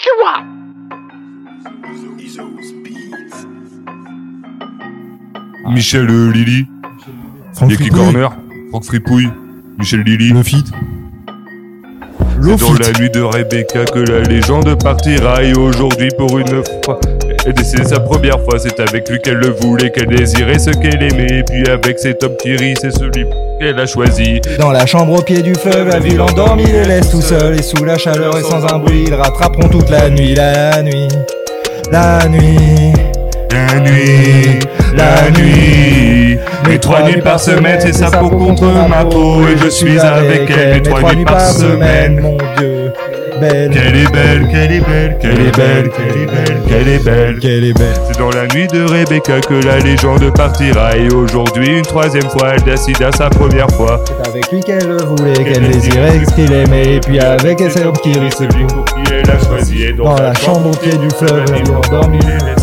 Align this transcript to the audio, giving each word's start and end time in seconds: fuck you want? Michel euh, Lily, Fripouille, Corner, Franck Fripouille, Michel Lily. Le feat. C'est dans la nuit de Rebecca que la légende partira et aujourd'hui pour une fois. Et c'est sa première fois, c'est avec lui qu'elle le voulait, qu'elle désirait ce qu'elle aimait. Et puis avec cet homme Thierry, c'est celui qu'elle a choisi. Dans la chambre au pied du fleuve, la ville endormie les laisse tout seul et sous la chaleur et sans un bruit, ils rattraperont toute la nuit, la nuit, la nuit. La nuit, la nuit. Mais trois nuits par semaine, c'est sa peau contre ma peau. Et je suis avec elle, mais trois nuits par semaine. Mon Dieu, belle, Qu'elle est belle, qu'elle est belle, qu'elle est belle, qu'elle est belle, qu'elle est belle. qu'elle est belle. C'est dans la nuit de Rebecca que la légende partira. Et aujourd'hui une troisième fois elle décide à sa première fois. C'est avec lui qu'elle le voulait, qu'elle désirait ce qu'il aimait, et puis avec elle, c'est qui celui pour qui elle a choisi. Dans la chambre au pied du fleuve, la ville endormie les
fuck 0.00 0.06
you 0.06 0.16
want? 0.22 0.46
Michel 5.72 6.08
euh, 6.10 6.32
Lily, 6.32 6.66
Fripouille, 7.54 7.90
Corner, 7.90 8.32
Franck 8.70 8.84
Fripouille, 8.84 9.30
Michel 9.78 10.00
Lily. 10.00 10.32
Le 10.32 10.42
feat. 10.42 10.66
C'est 12.42 12.58
dans 12.58 12.72
la 12.72 12.98
nuit 12.98 13.10
de 13.10 13.20
Rebecca 13.20 13.84
que 13.84 13.98
la 13.98 14.22
légende 14.22 14.82
partira 14.82 15.42
et 15.42 15.52
aujourd'hui 15.52 16.08
pour 16.16 16.38
une 16.38 16.64
fois. 16.84 16.98
Et 17.46 17.52
c'est 17.62 17.84
sa 17.84 18.00
première 18.00 18.40
fois, 18.44 18.58
c'est 18.58 18.80
avec 18.80 19.08
lui 19.10 19.18
qu'elle 19.22 19.36
le 19.36 19.50
voulait, 19.50 19.90
qu'elle 19.90 20.08
désirait 20.08 20.58
ce 20.58 20.70
qu'elle 20.70 21.02
aimait. 21.02 21.40
Et 21.40 21.42
puis 21.42 21.70
avec 21.70 21.98
cet 21.98 22.24
homme 22.24 22.36
Thierry, 22.38 22.74
c'est 22.80 22.90
celui 22.90 23.26
qu'elle 23.60 23.78
a 23.78 23.86
choisi. 23.86 24.40
Dans 24.58 24.72
la 24.72 24.86
chambre 24.86 25.18
au 25.18 25.22
pied 25.22 25.42
du 25.42 25.54
fleuve, 25.54 25.88
la 25.88 25.98
ville 25.98 26.20
endormie 26.20 26.64
les 26.64 26.84
laisse 26.84 27.10
tout 27.10 27.20
seul 27.20 27.58
et 27.58 27.62
sous 27.62 27.84
la 27.84 27.98
chaleur 27.98 28.36
et 28.38 28.42
sans 28.42 28.64
un 28.72 28.78
bruit, 28.78 29.04
ils 29.06 29.14
rattraperont 29.14 29.68
toute 29.68 29.90
la 29.90 30.08
nuit, 30.08 30.34
la 30.34 30.82
nuit, 30.82 31.08
la 31.90 32.26
nuit. 32.28 32.92
La 33.52 33.80
nuit, 33.80 34.60
la 34.94 35.30
nuit. 35.30 36.38
Mais 36.68 36.78
trois 36.78 37.02
nuits 37.02 37.20
par 37.20 37.40
semaine, 37.40 37.80
c'est 37.80 37.92
sa 37.92 38.10
peau 38.10 38.28
contre 38.28 38.64
ma 38.88 39.04
peau. 39.04 39.42
Et 39.48 39.56
je 39.56 39.68
suis 39.68 39.98
avec 39.98 40.48
elle, 40.50 40.74
mais 40.74 40.82
trois 40.82 41.14
nuits 41.14 41.24
par 41.24 41.40
semaine. 41.40 42.20
Mon 42.20 42.36
Dieu, 42.56 42.79
belle, 43.40 43.70
Qu'elle 43.70 43.96
est 43.96 44.12
belle, 44.12 44.48
qu'elle 44.48 44.72
est 44.72 44.80
belle, 44.80 45.18
qu'elle 45.18 45.40
est 45.40 45.56
belle, 45.56 45.90
qu'elle 45.90 46.16
est 46.16 46.26
belle, 46.26 46.62
qu'elle 46.68 46.88
est 46.88 47.04
belle. 47.04 47.38
qu'elle 47.38 47.64
est 47.64 47.78
belle. 47.78 47.94
C'est 48.06 48.18
dans 48.18 48.30
la 48.30 48.46
nuit 48.54 48.66
de 48.68 48.84
Rebecca 48.84 49.40
que 49.40 49.54
la 49.66 49.78
légende 49.78 50.30
partira. 50.34 50.96
Et 50.96 51.12
aujourd'hui 51.12 51.78
une 51.78 51.82
troisième 51.82 52.28
fois 52.30 52.52
elle 52.54 52.62
décide 52.62 53.02
à 53.02 53.12
sa 53.12 53.30
première 53.30 53.70
fois. 53.70 54.00
C'est 54.06 54.28
avec 54.28 54.50
lui 54.52 54.60
qu'elle 54.60 54.86
le 54.86 55.02
voulait, 55.02 55.32
qu'elle 55.32 55.68
désirait 55.68 56.20
ce 56.24 56.34
qu'il 56.34 56.52
aimait, 56.52 56.96
et 56.96 57.00
puis 57.00 57.18
avec 57.18 57.60
elle, 57.60 57.70
c'est 57.70 57.92
qui 58.02 58.12
celui 58.12 58.64
pour 58.66 58.84
qui 58.84 59.12
elle 59.12 59.30
a 59.30 59.38
choisi. 59.38 59.92
Dans 59.94 60.14
la 60.16 60.34
chambre 60.34 60.70
au 60.70 60.76
pied 60.76 60.96
du 60.96 61.08
fleuve, 61.10 61.44
la 61.46 61.56
ville 61.56 61.74
endormie 61.74 62.18
les 62.18 62.59